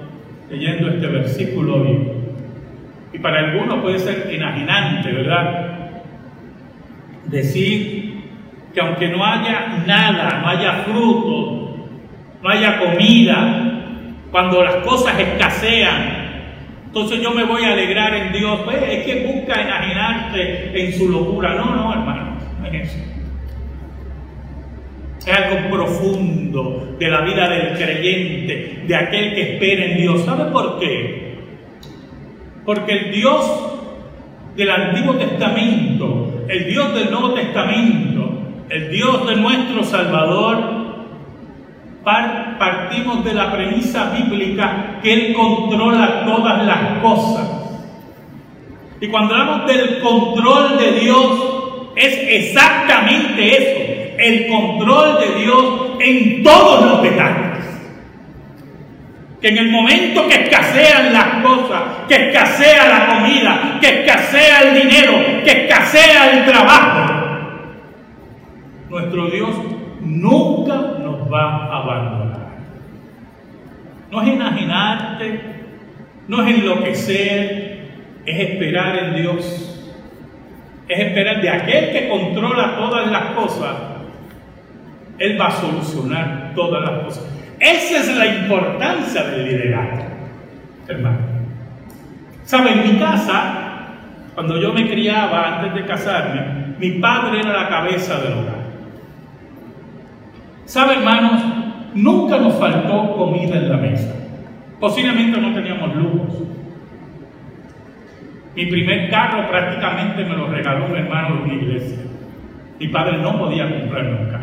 leyendo 0.51 0.89
este 0.89 1.07
versículo 1.07 1.87
y, 3.13 3.19
para 3.19 3.41
algunos 3.41 3.81
puede 3.83 3.99
ser 3.99 4.29
enajenante, 4.31 5.13
¿verdad? 5.13 6.03
Decir 7.27 8.23
que 8.75 8.81
aunque 8.81 9.09
no 9.09 9.25
haya 9.25 9.85
nada, 9.87 10.41
no 10.41 10.49
haya 10.49 10.73
fruto, 10.85 11.89
no 12.43 12.49
haya 12.49 12.79
comida, 12.79 13.73
cuando 14.31 14.65
las 14.65 14.77
cosas 14.77 15.19
escasean, 15.19 16.23
entonces 16.87 17.23
yo 17.23 17.31
me 17.31 17.45
voy 17.45 17.65
a 17.65 17.73
alegrar 17.73 18.15
en 18.15 18.33
Dios. 18.33 18.61
Pues 18.65 18.77
es 18.83 19.07
que 19.07 19.25
busca 19.27 19.63
enajenarte 19.63 20.79
en 20.79 20.93
su 20.93 21.09
locura. 21.09 21.55
No, 21.55 21.75
no, 21.75 21.93
hermano, 21.93 22.37
no 22.61 22.67
es 22.67 22.89
eso. 22.89 22.99
Es 25.27 25.39
algo 25.39 25.71
profundo 25.71 26.92
de 27.03 27.11
la 27.11 27.23
vida 27.23 27.49
del 27.49 27.77
creyente, 27.77 28.85
de 28.87 28.95
aquel 28.95 29.35
que 29.35 29.55
espera 29.55 29.87
en 29.87 29.97
Dios. 29.97 30.25
¿Sabe 30.25 30.53
por 30.53 30.79
qué? 30.79 31.35
Porque 32.65 32.93
el 32.93 33.13
Dios 33.13 33.45
del 34.55 34.71
Antiguo 34.71 35.15
Testamento, 35.15 36.45
el 36.49 36.67
Dios 36.67 36.95
del 36.95 37.11
Nuevo 37.11 37.33
Testamento, 37.33 38.31
el 38.69 38.91
Dios 38.91 39.27
de 39.27 39.37
nuestro 39.37 39.83
Salvador, 39.83 40.83
partimos 42.05 43.25
de 43.25 43.35
la 43.35 43.51
premisa 43.51 44.11
bíblica 44.11 45.01
que 45.03 45.13
Él 45.13 45.35
controla 45.35 46.25
todas 46.25 46.65
las 46.65 47.01
cosas. 47.01 47.49
Y 49.01 49.09
cuando 49.09 49.35
hablamos 49.35 49.67
del 49.67 49.99
control 49.99 50.79
de 50.79 51.01
Dios, 51.01 51.93
es 51.97 52.17
exactamente 52.29 53.57
eso 53.57 54.02
el 54.23 54.47
control 54.47 55.19
de 55.19 55.43
Dios 55.43 55.81
en 56.01 56.43
todos 56.43 56.85
los 56.85 57.03
detalles. 57.03 57.59
Que 59.41 59.49
en 59.49 59.59
el 59.59 59.71
momento 59.73 60.29
que 60.29 60.45
escasean 60.45 61.13
las 61.13 61.43
cosas, 61.43 61.83
que 62.09 62.29
escasea 62.29 62.89
la 62.89 63.07
comida, 63.07 63.79
que 63.81 64.01
escasea 64.01 64.63
el 64.63 64.83
dinero, 64.83 65.13
que 65.45 65.65
escasea 65.65 66.31
el 66.39 66.45
trabajo, 66.45 67.13
nuestro 68.89 69.27
Dios 69.27 69.51
nunca 70.01 70.75
nos 71.03 71.33
va 71.33 71.67
a 71.67 71.83
abandonar. 71.83 72.53
No 74.13 74.23
es 74.23 74.29
enajenarte, 74.29 75.41
no 76.29 76.47
es 76.47 76.55
enloquecer, 76.55 77.89
es 78.25 78.41
esperar 78.41 78.97
en 78.97 79.15
Dios. 79.17 79.69
Es 80.87 81.01
esperar 81.01 81.41
de 81.41 81.51
aquel 81.51 81.93
que 81.93 82.09
controla 82.09 82.77
todas 82.77 83.11
las 83.11 83.31
cosas 83.33 83.92
él 85.23 85.41
va 85.41 85.47
a 85.47 85.51
solucionar 85.53 86.53
todas 86.55 86.83
las 86.83 87.05
cosas. 87.05 87.29
Esa 87.61 87.99
es 88.01 88.17
la 88.17 88.27
importancia 88.27 89.23
del 89.23 89.45
liderazgo, 89.45 90.05
hermano. 90.89 91.19
¿Sabe? 92.43 92.73
En 92.73 92.93
mi 92.93 92.99
casa, 92.99 93.87
cuando 94.35 94.61
yo 94.61 94.73
me 94.73 94.89
criaba 94.91 95.59
antes 95.59 95.75
de 95.75 95.87
casarme, 95.87 96.75
mi 96.81 96.91
padre 96.99 97.39
era 97.39 97.63
la 97.63 97.69
cabeza 97.69 98.21
del 98.21 98.33
hogar. 98.33 98.63
¿Sabe, 100.65 100.95
hermanos? 100.95 101.41
Nunca 101.95 102.39
nos 102.39 102.55
faltó 102.55 103.15
comida 103.17 103.57
en 103.57 103.71
la 103.71 103.77
mesa. 103.77 104.13
Posiblemente 104.81 105.41
no 105.41 105.55
teníamos 105.55 105.95
lujos. 105.95 106.43
Mi 108.57 108.67
primer 108.67 109.09
carro 109.09 109.49
prácticamente 109.49 110.25
me 110.25 110.37
lo 110.37 110.49
regaló 110.49 110.87
un 110.87 110.97
hermano 110.97 111.37
de 111.37 111.43
una 111.43 111.55
iglesia. 111.55 111.99
Mi 112.81 112.89
padre 112.89 113.19
no 113.19 113.39
podía 113.39 113.71
comprarme 113.71 114.19
un 114.19 114.31
carro. 114.31 114.42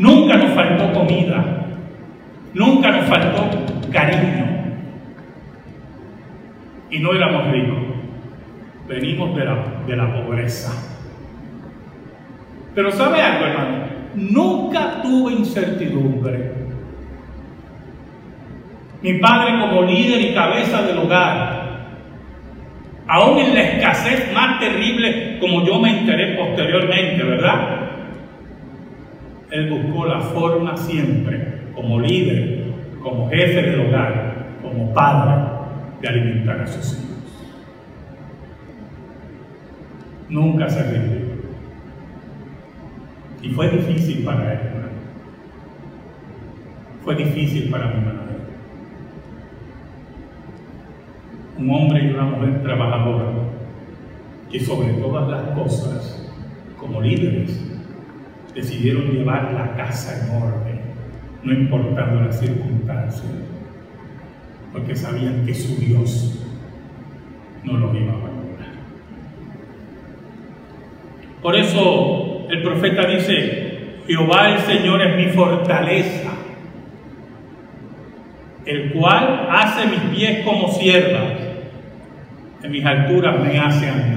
Nunca 0.00 0.34
nos 0.34 0.52
faltó 0.52 0.94
comida, 0.94 1.44
nunca 2.54 2.90
nos 2.90 3.04
faltó 3.04 3.50
cariño. 3.92 4.46
Y 6.90 7.00
no 7.00 7.12
éramos 7.12 7.52
ricos, 7.52 7.78
venimos 8.88 9.36
de 9.36 9.44
la, 9.44 9.56
de 9.86 9.96
la 9.96 10.14
pobreza. 10.14 10.72
Pero 12.74 12.90
¿sabe 12.92 13.20
algo, 13.20 13.44
hermano? 13.44 13.84
Nunca 14.14 15.02
tuve 15.02 15.34
incertidumbre. 15.34 16.50
Mi 19.02 19.18
padre 19.18 19.60
como 19.60 19.82
líder 19.82 20.22
y 20.22 20.32
cabeza 20.32 20.80
del 20.80 20.96
hogar, 20.96 21.90
aún 23.06 23.38
en 23.38 23.54
la 23.54 23.62
escasez 23.64 24.32
más 24.32 24.58
terrible 24.60 25.36
como 25.40 25.62
yo 25.66 25.78
me 25.78 25.90
enteré 25.90 26.38
posteriormente, 26.38 27.22
¿verdad? 27.22 27.89
Él 29.50 29.70
buscó 29.70 30.06
la 30.06 30.20
forma 30.20 30.76
siempre, 30.76 31.62
como 31.74 32.00
líder, 32.00 32.72
como 33.02 33.28
jefe 33.28 33.62
del 33.62 33.88
hogar, 33.88 34.46
como 34.62 34.94
padre, 34.94 35.44
de 36.00 36.08
alimentar 36.08 36.60
a 36.60 36.66
sus 36.66 36.92
hijos. 36.92 37.10
Nunca 40.28 40.68
se 40.68 40.82
rindió. 40.84 41.30
Y 43.42 43.48
fue 43.50 43.68
difícil 43.70 44.24
para 44.24 44.52
él, 44.52 44.58
Fue 47.02 47.16
difícil 47.16 47.70
para 47.70 47.86
mi 47.88 48.04
madre. 48.04 48.20
Un 51.58 51.70
hombre 51.70 52.04
y 52.04 52.12
una 52.12 52.24
mujer 52.24 52.62
trabajadora 52.62 53.24
que 54.50 54.60
sobre 54.60 54.92
todas 54.94 55.28
las 55.28 55.58
cosas, 55.58 56.30
como 56.78 57.00
líderes, 57.00 57.69
decidieron 58.54 59.10
llevar 59.12 59.52
la 59.52 59.76
casa 59.76 60.24
en 60.24 60.42
orden, 60.42 60.80
no 61.42 61.52
importando 61.52 62.20
las 62.20 62.40
circunstancias, 62.40 63.32
porque 64.72 64.96
sabían 64.96 65.44
que 65.46 65.54
su 65.54 65.76
Dios 65.76 66.44
no 67.64 67.74
los 67.78 67.94
iba 67.94 68.12
a 68.12 68.16
abandonar. 68.16 68.40
Por 71.42 71.56
eso 71.56 72.46
el 72.50 72.62
profeta 72.62 73.06
dice, 73.06 74.00
Jehová 74.06 74.50
el 74.50 74.58
Señor 74.60 75.00
es 75.02 75.16
mi 75.16 75.32
fortaleza, 75.32 76.30
el 78.66 78.92
cual 78.92 79.48
hace 79.50 79.86
mis 79.86 80.00
pies 80.16 80.44
como 80.44 80.68
siervas, 80.68 81.32
en 82.62 82.70
mis 82.70 82.84
alturas 82.84 83.40
me 83.40 83.58
hace 83.58 83.88
andar. 83.88 84.09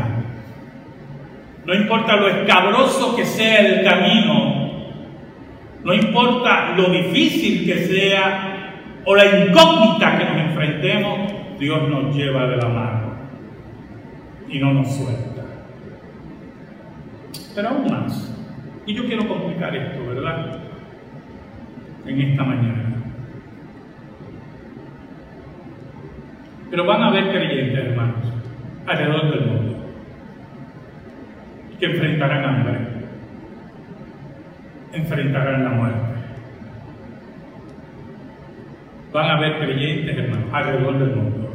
No 1.66 1.74
importa 1.74 2.18
lo 2.18 2.28
escabroso 2.28 3.16
que 3.16 3.26
sea 3.26 3.60
el 3.60 3.84
camino, 3.86 4.64
no 5.84 5.94
importa 5.94 6.76
lo 6.76 6.90
difícil 6.90 7.66
que 7.66 7.86
sea 7.86 9.02
o 9.06 9.16
la 9.16 9.26
incógnita 9.26 10.18
que 10.18 10.26
nos 10.26 10.38
enfrentemos, 10.50 11.60
Dios 11.60 11.90
nos 11.90 12.16
lleva 12.16 12.48
de 12.48 12.58
la 12.58 12.68
mano 12.68 13.14
y 14.50 14.60
no 14.60 14.74
nos 14.74 14.94
suelta. 14.94 15.44
Pero 17.56 17.70
aún 17.70 17.90
más, 17.90 18.36
y 18.86 18.94
yo 18.94 19.06
quiero 19.06 19.28
complicar 19.28 19.74
esto, 19.76 20.06
¿verdad? 20.06 20.60
En 22.06 22.22
esta 22.22 22.44
mañana. 22.44 22.96
Pero 26.70 26.86
van 26.86 27.04
a 27.04 27.08
haber 27.08 27.30
creyentes, 27.30 27.86
hermanos, 27.86 28.34
alrededor 28.86 29.32
del 29.32 29.46
mundo 29.46 29.73
que 31.84 31.92
enfrentarán 31.92 32.46
hambre, 32.46 32.80
enfrentarán 34.94 35.66
la 35.66 35.70
muerte. 35.72 36.00
Van 39.12 39.26
a 39.26 39.34
haber 39.34 39.60
creyentes, 39.60 40.18
hermanos, 40.18 40.48
alrededor 40.54 41.00
del 41.00 41.16
mundo, 41.18 41.50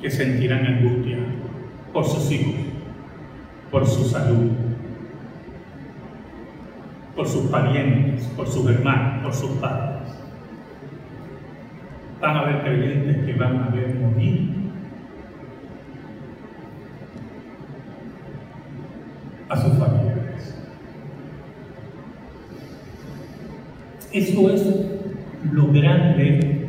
que 0.00 0.10
sentirán 0.10 0.66
angustia 0.66 1.18
por 1.92 2.06
sus 2.06 2.32
hijos, 2.32 2.54
por 3.70 3.86
su 3.86 4.04
salud, 4.04 4.52
por 7.14 7.28
sus 7.28 7.50
parientes, 7.50 8.24
por 8.28 8.46
sus 8.46 8.70
hermanos, 8.70 9.22
por 9.22 9.34
sus 9.34 9.50
padres. 9.58 10.14
Van 12.22 12.36
a 12.36 12.40
haber 12.40 12.62
creyentes 12.62 13.26
que 13.26 13.34
van 13.34 13.64
a 13.64 13.68
ver 13.68 13.94
morir 13.96 14.47
a 19.48 19.56
sus 19.56 19.78
familiares. 19.78 20.54
Eso 24.12 24.50
es 24.50 24.62
lo 25.52 25.72
grande 25.72 26.66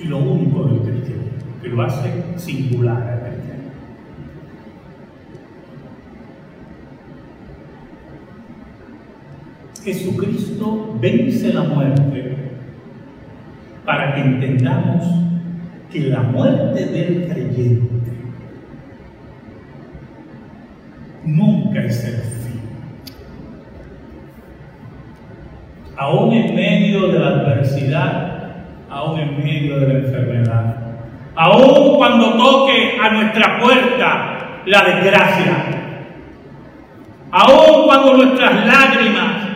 y 0.00 0.04
lo 0.04 0.18
único 0.18 0.64
del 0.64 0.80
cristiano, 0.80 1.22
que 1.62 1.68
lo 1.68 1.82
hace 1.82 2.10
singular 2.36 3.02
al 3.02 3.20
cristiano. 3.20 3.62
Jesucristo 9.84 10.96
vence 11.00 11.52
la 11.52 11.62
muerte 11.62 12.36
para 13.84 14.14
que 14.14 14.20
entendamos 14.20 15.04
que 15.90 16.00
la 16.00 16.22
muerte 16.22 16.86
del 16.86 17.28
creyente 17.28 18.01
es 21.86 22.04
el 22.04 22.14
fin. 22.16 22.60
Aún 25.96 26.32
en 26.32 26.54
medio 26.54 27.08
de 27.08 27.18
la 27.18 27.28
adversidad, 27.28 28.32
aún 28.90 29.20
en 29.20 29.44
medio 29.44 29.78
de 29.78 29.88
la 29.88 29.94
enfermedad, 29.94 30.76
aún 31.34 31.96
cuando 31.96 32.34
toque 32.34 32.98
a 33.02 33.10
nuestra 33.10 33.58
puerta 33.60 34.38
la 34.66 34.82
desgracia, 34.82 35.56
aún 37.30 37.86
cuando 37.86 38.14
nuestras 38.14 38.66
lágrimas 38.66 39.48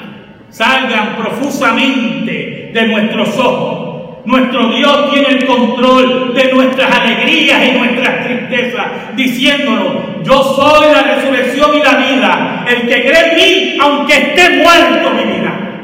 salgan 0.50 1.16
profusamente 1.16 2.70
de 2.72 2.86
nuestros 2.86 3.38
ojos, 3.38 3.85
nuestro 4.26 4.70
Dios 4.70 5.12
tiene 5.12 5.28
el 5.28 5.46
control 5.46 6.34
de 6.34 6.52
nuestras 6.52 7.00
alegrías 7.00 7.68
y 7.68 7.78
nuestras 7.78 8.26
tristezas, 8.26 8.86
diciéndonos, 9.14 10.24
yo 10.24 10.42
soy 10.42 10.92
la 10.92 11.02
resurrección 11.14 11.70
y 11.76 11.78
la 11.78 11.94
vida. 11.94 12.66
El 12.68 12.88
que 12.88 13.06
cree 13.06 13.30
en 13.30 13.36
mí, 13.36 13.78
aunque 13.80 14.14
esté 14.14 14.64
muerto, 14.64 15.10
vivirá. 15.12 15.82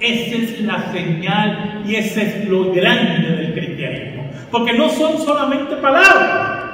Esa 0.00 0.36
es 0.36 0.60
la 0.62 0.92
señal 0.92 1.82
y 1.86 1.94
ese 1.94 2.22
es 2.22 2.48
lo 2.48 2.72
grande 2.72 3.28
del 3.30 3.54
cristianismo. 3.54 4.28
Porque 4.50 4.72
no 4.72 4.88
son 4.88 5.18
solamente 5.18 5.76
palabras. 5.76 6.64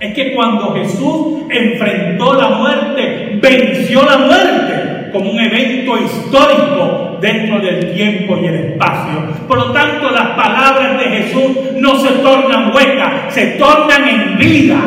Es 0.00 0.14
que 0.14 0.34
cuando 0.34 0.74
Jesús 0.74 1.42
enfrentó 1.50 2.34
la 2.34 2.48
muerte, 2.48 3.38
venció 3.40 4.02
la 4.04 4.16
muerte 4.16 4.91
como 5.12 5.30
un 5.30 5.40
evento 5.40 5.98
histórico 5.98 7.18
dentro 7.20 7.60
del 7.60 7.94
tiempo 7.94 8.38
y 8.38 8.46
el 8.46 8.54
espacio. 8.54 9.28
Por 9.46 9.58
lo 9.58 9.72
tanto, 9.72 10.10
las 10.10 10.28
palabras 10.30 10.98
de 10.98 11.04
Jesús 11.04 11.56
no 11.76 11.96
se 11.96 12.12
tornan 12.18 12.74
huecas, 12.74 13.32
se 13.32 13.46
tornan 13.58 14.08
en 14.08 14.38
vida, 14.38 14.78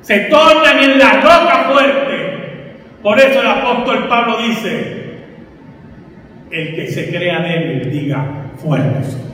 se 0.00 0.20
tornan 0.20 0.78
en 0.82 0.98
la 0.98 1.12
roca 1.20 1.70
fuerte. 1.72 2.08
Por 3.02 3.18
eso 3.18 3.40
el 3.40 3.46
apóstol 3.46 4.08
Pablo 4.08 4.38
dice, 4.38 4.98
el 6.50 6.74
que 6.74 6.88
se 6.88 7.10
crea 7.10 7.40
débil, 7.40 7.90
diga 7.90 8.24
fuerte. 8.56 9.28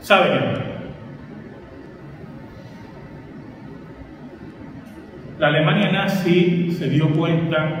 ¿Saben? 0.00 0.77
La 5.38 5.48
Alemania 5.48 5.92
nazi 5.92 6.72
se 6.72 6.88
dio 6.88 7.10
cuenta 7.10 7.80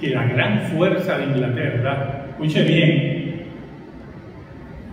que 0.00 0.10
la 0.10 0.24
gran 0.24 0.60
fuerza 0.62 1.18
de 1.18 1.24
Inglaterra, 1.24 2.24
escuche 2.30 2.64
bien, 2.64 3.42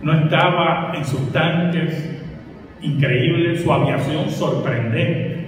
no 0.02 0.12
estaba 0.12 0.92
en 0.94 1.02
sus 1.06 1.32
tanques 1.32 2.20
increíbles, 2.82 3.62
su 3.62 3.72
aviación 3.72 4.28
sorprendente, 4.28 5.46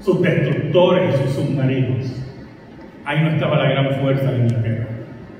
sus 0.00 0.22
destructores 0.22 1.14
y 1.14 1.22
sus 1.24 1.34
submarinos. 1.34 2.26
Ahí 3.04 3.20
no 3.20 3.28
estaba 3.28 3.58
la 3.58 3.70
gran 3.72 3.90
fuerza 4.00 4.32
de 4.32 4.38
Inglaterra. 4.38 4.86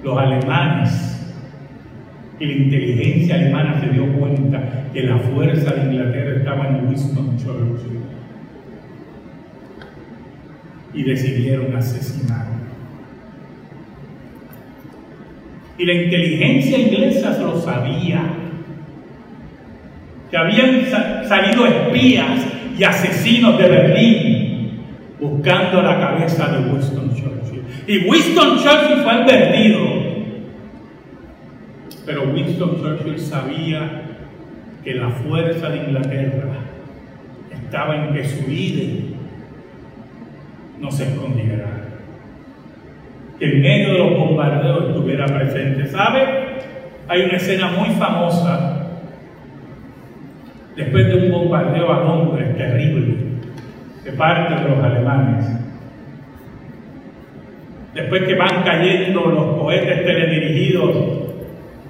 Los 0.03 0.19
alemanes 0.19 1.35
y 2.39 2.45
la 2.45 2.53
inteligencia 2.53 3.37
alemana 3.37 3.81
se 3.81 3.89
dio 3.89 4.13
cuenta 4.13 4.91
que 4.93 5.05
la 5.05 5.17
fuerza 5.17 5.73
de 5.73 5.91
Inglaterra 5.91 6.37
estaba 6.37 6.69
en 6.69 6.87
Winston 6.87 7.39
Churchill 7.39 8.04
y 10.95 11.03
decidieron 11.03 11.75
asesinarlo. 11.77 12.55
Y 15.77 15.87
la 15.87 15.93
inteligencia 15.93 16.79
inglesa 16.79 17.37
lo 17.41 17.61
sabía, 17.61 18.23
que 20.31 20.37
habían 20.37 20.87
salido 21.27 21.67
espías 21.67 22.41
y 22.79 22.85
asesinos 22.85 23.59
de 23.59 23.69
Berlín 23.69 24.55
buscando 25.21 25.83
la 25.83 25.99
cabeza 25.99 26.49
de 26.49 26.71
Winston 26.71 27.15
Churchill. 27.15 27.63
Y 27.87 28.09
Winston 28.09 28.59
Churchill 28.59 29.03
fue 29.03 29.13
advertido, 29.13 29.79
pero 32.07 32.31
Winston 32.33 32.77
Churchill 32.81 33.19
sabía 33.19 34.03
que 34.85 34.95
la 34.95 35.09
fuerza 35.09 35.71
de 35.71 35.79
Inglaterra 35.79 36.59
estaba 37.51 37.97
en 37.97 38.15
que 38.15 38.25
su 38.25 38.49
líder 38.49 39.14
no 40.85 40.91
se 40.91 41.05
escondiera. 41.05 41.67
Que 43.39 43.47
en 43.47 43.63
medio 43.63 43.93
de 43.95 43.99
los 43.99 44.19
bombardeos 44.19 44.89
estuviera 44.89 45.25
presente. 45.27 45.87
¿Sabe? 45.87 46.21
Hay 47.09 47.23
una 47.23 47.37
escena 47.37 47.69
muy 47.69 47.89
famosa 47.91 49.01
después 50.77 51.07
de 51.09 51.15
un 51.15 51.33
bombardeo 51.33 51.93
a 51.93 52.01
Londres 52.01 52.57
terrible 52.57 53.17
de 54.05 54.13
parte 54.13 54.55
de 54.55 54.69
los 54.69 54.85
alemanes. 54.85 55.47
Después 57.95 58.25
que 58.25 58.35
van 58.35 58.63
cayendo 58.65 59.27
los 59.27 59.57
cohetes 59.57 60.05
teledirigidos 60.05 60.97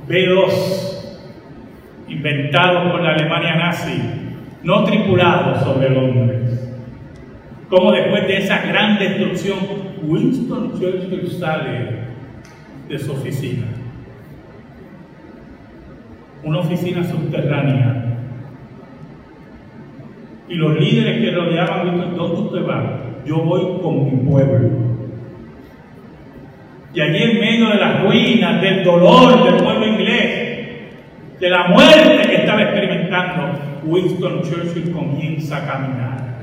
B-2 0.07 0.95
inventados 2.09 2.93
por 2.93 3.03
la 3.03 3.15
Alemania 3.15 3.57
nazi, 3.57 4.01
no 4.63 4.85
tripulados 4.85 5.63
sobre 5.63 5.91
Londres 5.91 6.44
como 7.75 7.91
después 7.91 8.29
de 8.29 8.37
esa 8.37 8.65
gran 8.67 8.99
destrucción, 8.99 9.59
Winston 10.05 10.79
Churchill 10.79 11.29
sale 11.29 12.05
de 12.89 12.99
su 13.01 13.13
oficina. 13.13 13.65
Una 16.45 16.61
oficina 16.61 17.03
subterránea. 17.03 18.19
Y 20.49 20.55
los 20.55 20.79
líderes 20.79 21.21
que 21.21 21.31
rodeaban 21.33 21.89
Winston, 21.89 22.17
¿dónde 22.17 22.41
usted 22.43 22.69
va? 22.69 23.01
Yo 23.27 23.39
voy 23.39 23.81
con 23.83 24.05
mi 24.05 24.31
pueblo. 24.31 24.71
Y 26.95 27.01
allí 27.01 27.23
en 27.25 27.41
medio 27.41 27.71
de 27.71 27.77
las 27.77 28.05
ruinas, 28.05 28.63
del 28.63 28.85
dolor 28.85 29.43
del 29.43 29.57
pueblo 29.65 29.85
inglés, 29.85 30.61
de 31.41 31.51
la 31.51 31.67
muerte 31.69 32.29
que 32.29 32.37
estaba 32.37 32.63
experimentando, 32.63 33.59
Winston 33.85 34.43
Churchill 34.43 34.93
comienza 34.93 35.57
a 35.57 35.67
caminar 35.67 36.34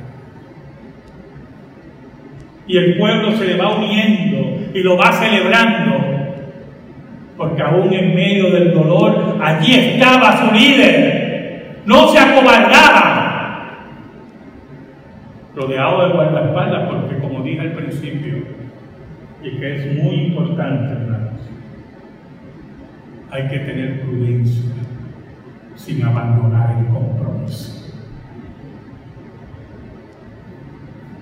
y 2.68 2.78
el 2.78 2.98
pueblo 2.98 3.36
se 3.38 3.46
le 3.46 3.58
va 3.58 3.76
uniendo 3.76 4.70
y 4.74 4.80
lo 4.82 4.98
va 4.98 5.12
celebrando, 5.12 5.98
porque 7.38 7.62
aún 7.62 7.92
en 7.94 8.16
medio 8.16 8.52
del 8.52 8.74
dolor, 8.74 9.38
allí 9.42 9.74
estaba 9.74 10.38
su 10.38 10.54
líder, 10.54 11.82
no 11.86 12.08
se 12.10 12.20
acobardaba, 12.20 13.78
rodeado 15.56 16.08
de 16.08 16.14
guardaespaldas, 16.14 16.90
porque 16.90 17.18
como 17.20 17.44
dije 17.44 17.62
al 17.62 17.72
principio, 17.74 18.44
y 19.44 19.58
que 19.58 19.76
es 19.76 20.04
muy 20.04 20.16
importante, 20.28 20.94
hermanos, 20.94 21.42
hay 23.32 23.48
que 23.48 23.60
tener 23.60 24.02
prudencia 24.02 24.72
sin 25.76 26.04
abandonar 26.04 26.76
el 26.80 26.94
compromiso. 26.94 27.81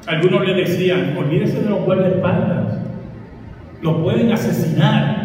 Algunos 0.09 0.43
le 0.43 0.55
decían, 0.55 1.15
olvídese 1.15 1.61
de 1.61 1.69
los 1.69 1.81
guardaespaldas, 1.85 2.79
lo 3.83 4.01
pueden 4.01 4.31
asesinar. 4.31 5.19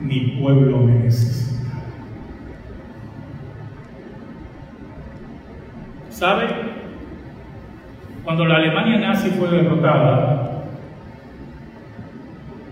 mi 0.00 0.36
pueblo 0.38 0.80
me 0.80 0.92
necesita. 0.98 1.72
¿Sabe? 6.10 6.44
Cuando 8.22 8.44
la 8.44 8.56
Alemania 8.56 8.98
nazi 8.98 9.30
fue 9.30 9.48
derrotada, 9.48 10.64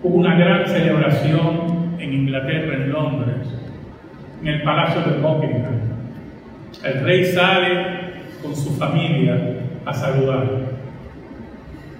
hubo 0.03 0.15
una 0.15 0.37
gran 0.37 0.67
celebración 0.67 1.97
en 1.99 2.13
Inglaterra, 2.13 2.75
en 2.75 2.93
Londres, 2.93 3.49
en 4.43 4.49
el 4.49 4.63
Palacio 4.63 5.01
de 5.11 5.21
Buckingham. 5.23 5.81
El 6.85 7.03
rey 7.03 7.25
sale 7.25 7.87
con 8.43 8.55
su 8.55 8.77
familia 8.77 9.63
a 9.85 9.92
saludar. 9.92 10.47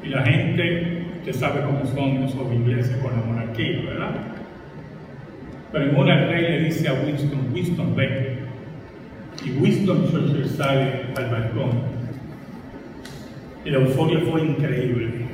Y 0.03 0.09
la 0.09 0.23
gente, 0.23 1.07
usted 1.19 1.33
sabe 1.35 1.63
cómo 1.63 1.85
son 1.87 2.25
esos 2.25 2.53
ingleses 2.53 2.97
con 2.99 3.13
la 3.13 3.27
monarquía, 3.27 3.83
¿verdad? 3.87 4.11
Pero 5.73 5.91
en 5.91 5.97
una 5.97 6.23
el 6.23 6.29
rey 6.29 6.43
le 6.43 6.65
dice 6.67 6.89
a 6.89 6.93
Winston, 6.93 7.51
Winston, 7.53 7.97
ven. 7.97 8.39
Y 9.45 9.51
Winston 9.59 10.11
Churchill 10.11 10.49
sale 10.49 11.07
al 11.17 11.31
balcón. 11.31 11.71
Y 13.65 13.71
la 13.71 13.79
euforia 13.79 14.21
fue 14.31 14.43
increíble. 14.43 15.25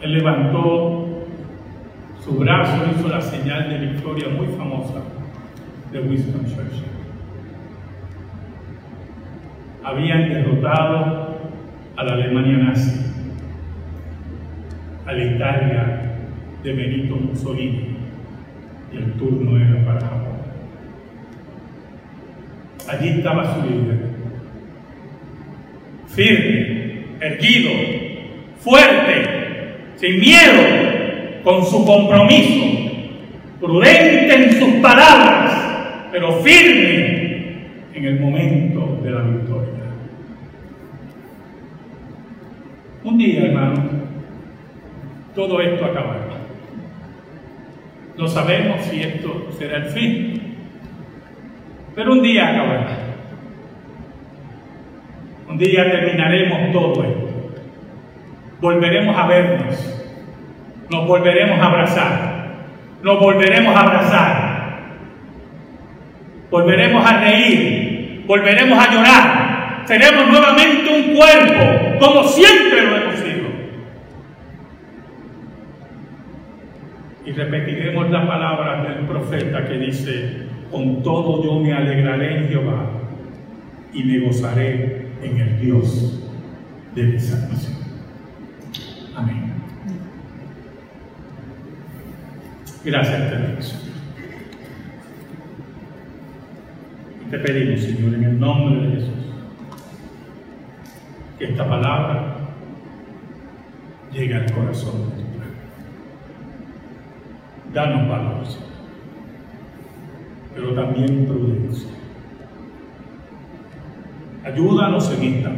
Él 0.00 0.12
levantó 0.12 1.26
su 2.24 2.32
brazo, 2.32 2.82
hizo 2.96 3.08
la 3.08 3.20
señal 3.20 3.70
de 3.70 3.78
victoria 3.86 4.28
muy 4.28 4.48
famosa 4.48 5.00
de 5.92 6.00
Winston 6.00 6.44
Churchill. 6.44 7.01
Habían 9.84 10.28
derrotado 10.28 11.38
a 11.96 12.04
la 12.04 12.12
Alemania 12.12 12.56
nazi, 12.58 13.00
a 15.04 15.12
la 15.12 15.24
Italia 15.24 16.02
de 16.62 16.72
Benito 16.72 17.16
Mussolini, 17.16 17.96
y 18.92 18.96
el 18.96 19.12
turno 19.14 19.58
era 19.58 19.84
para 19.84 20.00
Japón. 20.00 20.32
Allí 22.88 23.08
estaba 23.08 23.54
su 23.54 23.62
líder, 23.62 23.98
firme, 26.06 27.04
erguido, 27.20 27.70
fuerte, 28.60 29.24
sin 29.96 30.20
miedo, 30.20 31.42
con 31.42 31.64
su 31.66 31.84
compromiso, 31.84 32.64
prudente 33.60 34.32
en 34.32 34.52
sus 34.52 34.74
palabras, 34.74 36.08
pero 36.12 36.32
firme 36.40 37.21
en 37.94 38.04
el 38.04 38.20
momento 38.20 38.98
de 39.02 39.10
la 39.10 39.22
victoria. 39.22 39.82
Un 43.04 43.18
día, 43.18 43.46
hermano, 43.46 43.82
todo 45.34 45.60
esto 45.60 45.84
acabará. 45.84 46.22
No 48.16 48.28
sabemos 48.28 48.82
si 48.82 49.02
esto 49.02 49.48
será 49.58 49.78
el 49.78 49.86
fin, 49.86 50.56
pero 51.94 52.12
un 52.12 52.22
día 52.22 52.50
acabará. 52.50 52.98
Un 55.48 55.58
día 55.58 55.90
terminaremos 55.90 56.72
todo 56.72 57.04
esto. 57.04 57.28
Volveremos 58.60 59.16
a 59.16 59.26
vernos, 59.26 60.04
nos 60.88 61.06
volveremos 61.06 61.58
a 61.58 61.66
abrazar, 61.66 62.46
nos 63.02 63.18
volveremos 63.18 63.74
a 63.74 63.80
abrazar, 63.80 64.41
volveremos 66.52 67.04
a 67.04 67.18
reír, 67.18 68.24
volveremos 68.26 68.78
a 68.78 68.92
llorar, 68.92 69.84
seremos 69.86 70.28
nuevamente 70.28 70.86
un 70.94 71.16
cuerpo, 71.16 71.98
como 71.98 72.28
siempre 72.28 72.82
lo 72.82 72.96
hemos 72.96 73.14
sido. 73.14 73.48
Y 77.24 77.32
repetiremos 77.32 78.10
la 78.10 78.28
palabra 78.28 78.82
del 78.84 79.06
profeta 79.06 79.64
que 79.66 79.78
dice, 79.78 80.46
con 80.70 81.02
todo 81.02 81.42
yo 81.42 81.58
me 81.58 81.72
alegraré 81.72 82.36
en 82.36 82.48
Jehová 82.48 82.90
y 83.94 84.04
me 84.04 84.18
gozaré 84.20 85.06
en 85.22 85.38
el 85.38 85.58
Dios 85.58 86.22
de 86.94 87.02
mi 87.04 87.18
salvación. 87.18 87.78
Amén. 89.16 89.52
Gracias, 92.84 93.30
Dios. 93.30 93.91
Te 97.32 97.38
pedimos, 97.38 97.80
Señor, 97.80 98.12
en 98.12 98.24
el 98.24 98.38
nombre 98.38 98.88
de 98.88 98.94
Jesús, 98.94 99.08
que 101.38 101.46
esta 101.46 101.66
palabra 101.66 102.36
llegue 104.12 104.34
al 104.34 104.52
corazón 104.52 105.08
de 105.08 105.16
tu 105.16 105.28
pueblo. 105.30 105.54
Danos 107.72 108.06
valor, 108.06 108.46
Señor, 108.46 108.68
pero 110.54 110.74
también 110.74 111.24
prudencia. 111.24 111.88
Ayúdanos 114.44 115.10
en 115.18 115.22
esta. 115.22 115.52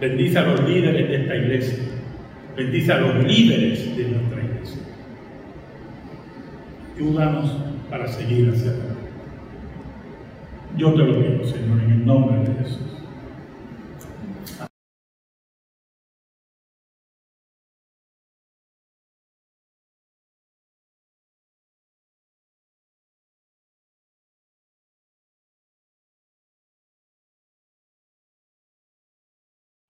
Bendice 0.00 0.38
a 0.38 0.42
los 0.42 0.60
líderes 0.68 1.08
de 1.08 1.16
esta 1.16 1.34
iglesia. 1.34 1.78
Bendice 2.56 2.92
a 2.92 2.98
los 2.98 3.24
líderes 3.24 3.96
de 3.96 4.04
nuestra 4.04 4.40
iglesia. 4.40 4.82
Ayúdanos 6.94 7.56
para 7.90 8.06
seguir 8.06 8.48
hacia 8.50 8.70
adelante. 8.70 8.91
Yo 10.76 10.90
te 10.94 10.98
lo 10.98 11.18
pido, 11.18 11.44
Señor, 11.44 11.80
en 11.82 11.90
el 11.90 12.06
nombre 12.06 12.38
de 12.38 12.64
Jesús. 12.64 12.91